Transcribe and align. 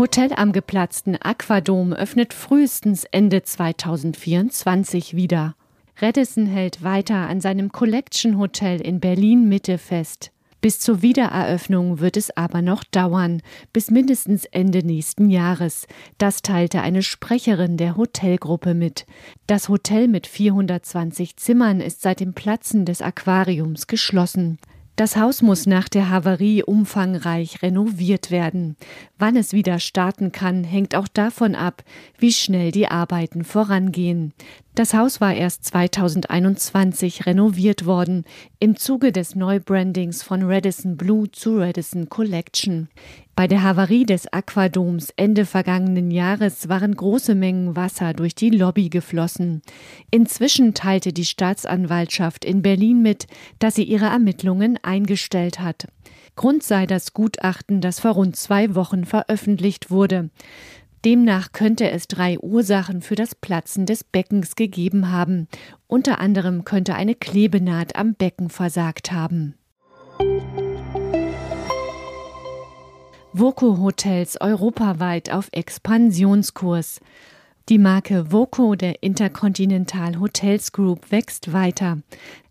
Hotel 0.00 0.32
am 0.32 0.52
geplatzten 0.52 1.20
Aquadom 1.20 1.92
öffnet 1.92 2.32
frühestens 2.32 3.04
Ende 3.04 3.42
2024 3.42 5.14
wieder. 5.14 5.54
Redison 6.00 6.46
hält 6.46 6.82
weiter 6.82 7.28
an 7.28 7.42
seinem 7.42 7.70
Collection 7.70 8.38
Hotel 8.38 8.80
in 8.80 9.00
Berlin 9.00 9.46
Mitte 9.46 9.76
fest. 9.76 10.32
Bis 10.62 10.80
zur 10.80 11.02
Wiedereröffnung 11.02 12.00
wird 12.00 12.16
es 12.16 12.34
aber 12.34 12.62
noch 12.62 12.82
dauern, 12.82 13.42
bis 13.74 13.90
mindestens 13.90 14.46
Ende 14.46 14.82
nächsten 14.82 15.28
Jahres. 15.28 15.86
Das 16.16 16.40
teilte 16.40 16.80
eine 16.80 17.02
Sprecherin 17.02 17.76
der 17.76 17.98
Hotelgruppe 17.98 18.72
mit. 18.72 19.04
Das 19.46 19.68
Hotel 19.68 20.08
mit 20.08 20.26
420 20.26 21.36
Zimmern 21.36 21.82
ist 21.82 22.00
seit 22.00 22.20
dem 22.20 22.32
Platzen 22.32 22.86
des 22.86 23.02
Aquariums 23.02 23.86
geschlossen. 23.86 24.58
Das 25.00 25.16
Haus 25.16 25.40
muss 25.40 25.64
nach 25.64 25.88
der 25.88 26.10
Havarie 26.10 26.62
umfangreich 26.62 27.62
renoviert 27.62 28.30
werden. 28.30 28.76
Wann 29.18 29.34
es 29.34 29.54
wieder 29.54 29.78
starten 29.78 30.30
kann, 30.30 30.62
hängt 30.62 30.94
auch 30.94 31.08
davon 31.08 31.54
ab, 31.54 31.82
wie 32.18 32.32
schnell 32.32 32.70
die 32.70 32.86
Arbeiten 32.86 33.42
vorangehen. 33.42 34.34
Das 34.76 34.94
Haus 34.94 35.20
war 35.20 35.34
erst 35.34 35.64
2021 35.64 37.26
renoviert 37.26 37.86
worden, 37.86 38.24
im 38.60 38.76
Zuge 38.76 39.10
des 39.10 39.34
Neubrandings 39.34 40.22
von 40.22 40.44
Radisson 40.44 40.96
Blue 40.96 41.28
zu 41.30 41.58
Radisson 41.58 42.08
Collection. 42.08 42.88
Bei 43.34 43.48
der 43.48 43.64
Havarie 43.64 44.04
des 44.04 44.32
Aquadoms 44.32 45.12
Ende 45.16 45.44
vergangenen 45.44 46.12
Jahres 46.12 46.68
waren 46.68 46.94
große 46.94 47.34
Mengen 47.34 47.74
Wasser 47.74 48.12
durch 48.12 48.36
die 48.36 48.50
Lobby 48.50 48.90
geflossen. 48.90 49.62
Inzwischen 50.12 50.72
teilte 50.72 51.12
die 51.12 51.24
Staatsanwaltschaft 51.24 52.44
in 52.44 52.62
Berlin 52.62 53.02
mit, 53.02 53.26
dass 53.58 53.74
sie 53.74 53.84
ihre 53.84 54.06
Ermittlungen 54.06 54.78
eingestellt 54.82 55.58
hat. 55.58 55.88
Grund 56.36 56.62
sei 56.62 56.86
das 56.86 57.12
Gutachten, 57.12 57.80
das 57.80 57.98
vor 58.00 58.12
rund 58.12 58.36
zwei 58.36 58.74
Wochen 58.74 59.04
veröffentlicht 59.04 59.90
wurde. 59.90 60.30
Demnach 61.04 61.52
könnte 61.52 61.90
es 61.90 62.08
drei 62.08 62.38
Ursachen 62.38 63.00
für 63.00 63.14
das 63.14 63.34
Platzen 63.34 63.86
des 63.86 64.04
Beckens 64.04 64.54
gegeben 64.54 65.10
haben. 65.10 65.48
Unter 65.86 66.18
anderem 66.18 66.64
könnte 66.64 66.94
eine 66.94 67.14
Klebenaht 67.14 67.96
am 67.96 68.14
Becken 68.14 68.50
versagt 68.50 69.10
haben. 69.10 69.54
Voco 73.32 73.78
Hotels 73.78 74.38
europaweit 74.40 75.32
auf 75.32 75.48
Expansionskurs. 75.52 77.00
Die 77.70 77.78
Marke 77.78 78.32
Voco 78.32 78.74
der 78.74 79.02
Intercontinental 79.02 80.18
Hotels 80.18 80.72
Group 80.72 81.12
wächst 81.12 81.52
weiter. 81.52 81.98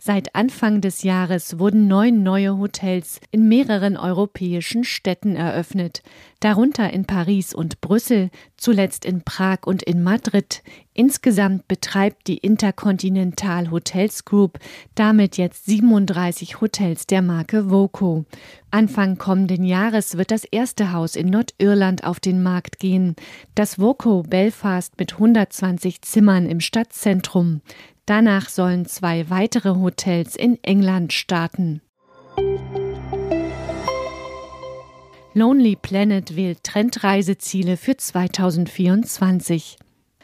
Seit 0.01 0.33
Anfang 0.33 0.79
des 0.79 1.03
Jahres 1.03 1.59
wurden 1.59 1.89
neun 1.89 2.23
neue 2.23 2.57
Hotels 2.57 3.19
in 3.31 3.49
mehreren 3.49 3.97
europäischen 3.97 4.85
Städten 4.85 5.35
eröffnet, 5.35 6.03
darunter 6.39 6.93
in 6.93 7.03
Paris 7.03 7.53
und 7.53 7.81
Brüssel, 7.81 8.29
zuletzt 8.55 9.03
in 9.03 9.23
Prag 9.23 9.59
und 9.65 9.83
in 9.83 10.01
Madrid. 10.01 10.63
Insgesamt 10.93 11.67
betreibt 11.67 12.27
die 12.27 12.37
Intercontinental 12.37 13.71
Hotels 13.71 14.23
Group 14.23 14.59
damit 14.95 15.35
jetzt 15.35 15.65
37 15.65 16.61
Hotels 16.61 17.05
der 17.05 17.21
Marke 17.21 17.69
Voco. 17.69 18.23
Anfang 18.71 19.17
kommenden 19.17 19.65
Jahres 19.65 20.15
wird 20.15 20.31
das 20.31 20.45
erste 20.45 20.93
Haus 20.93 21.17
in 21.17 21.29
Nordirland 21.29 22.05
auf 22.05 22.21
den 22.21 22.41
Markt 22.41 22.79
gehen, 22.79 23.17
das 23.53 23.79
Voco 23.79 24.23
Belfast 24.23 24.97
mit 24.97 25.13
120 25.13 26.01
Zimmern 26.03 26.45
im 26.45 26.61
Stadtzentrum. 26.61 27.61
Danach 28.09 28.49
sollen 28.49 28.87
zwei 28.87 29.29
weitere 29.29 29.75
Hotels 29.75 30.35
in 30.35 30.57
England 30.63 31.13
starten. 31.13 31.83
Lonely 35.35 35.75
Planet 35.75 36.35
wählt 36.35 36.63
Trendreiseziele 36.63 37.77
für 37.77 37.97
2024. 37.97 39.77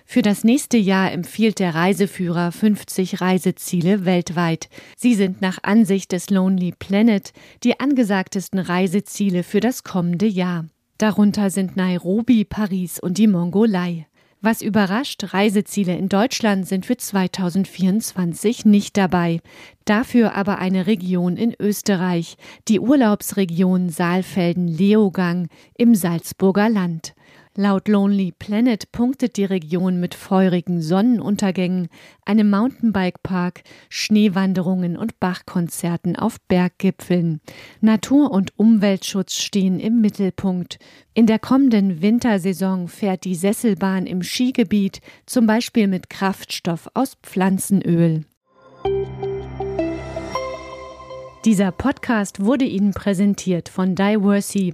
Für 0.04 0.24
das 0.24 0.44
nächste 0.44 0.78
Jahr 0.78 1.12
empfiehlt 1.12 1.60
der 1.60 1.76
Reiseführer 1.76 2.52
50 2.52 3.22
Reiseziele 3.22 4.04
weltweit. 4.04 4.70
Sie 4.98 5.14
sind 5.14 5.42
nach 5.42 5.60
Ansicht 5.62 6.12
des 6.12 6.32
Lonely 6.32 6.72
Planet 6.72 7.34
die 7.64 7.80
angesagtesten 7.80 8.58
Reiseziele 8.58 9.44
für 9.44 9.60
das 9.60 9.84
kommende 9.84 10.26
Jahr. 10.26 10.66
Darunter 10.98 11.52
sind 11.52 11.78
Nairobi, 11.78 12.46
Paris 12.46 13.00
und 13.00 13.20
die 13.20 13.28
Mongolei. 13.28 14.08
Was 14.42 14.62
überrascht, 14.62 15.34
Reiseziele 15.34 15.98
in 15.98 16.08
Deutschland 16.08 16.68
sind 16.68 16.86
für 16.86 16.98
2024 16.98 18.66
nicht 18.66 18.96
dabei. 18.96 19.40
Dafür 19.86 20.36
aber 20.36 20.60
eine 20.60 20.86
Region 20.86 21.36
in 21.36 21.56
Österreich, 21.60 22.38
die 22.68 22.80
Urlaubsregion 22.80 23.90
Saalfelden-Leogang 23.90 25.48
im 25.76 25.96
Salzburger 25.96 26.70
Land. 26.70 27.15
Laut 27.58 27.88
Lonely 27.88 28.34
Planet 28.38 28.92
punktet 28.92 29.38
die 29.38 29.46
Region 29.46 30.02
mit 30.02 30.14
feurigen 30.14 30.82
Sonnenuntergängen, 30.82 31.88
einem 32.26 32.50
Mountainbike-Park, 32.50 33.64
Schneewanderungen 33.88 34.98
und 34.98 35.22
Bachkonzerten 35.22 36.18
auf 36.18 36.36
Berggipfeln. 36.50 37.40
Natur- 37.80 38.32
und 38.32 38.52
Umweltschutz 38.60 39.36
stehen 39.36 39.80
im 39.80 40.02
Mittelpunkt. 40.02 40.80
In 41.14 41.28
der 41.28 41.40
kommenden 41.40 42.02
Wintersaison 42.02 42.90
fährt 42.90 43.24
die 43.24 43.36
Sesselbahn 43.36 44.06
im 44.06 44.22
Skigebiet 44.22 45.00
zum 45.26 45.48
Beispiel 45.48 45.88
mit 45.88 46.10
Kraftstoff 46.10 46.90
aus 46.94 47.16
Pflanzenöl. 47.24 48.26
Dieser 51.46 51.72
Podcast 51.72 52.44
wurde 52.44 52.66
Ihnen 52.66 52.92
präsentiert 52.92 53.70
von 53.70 53.94
Diversey 53.94 54.74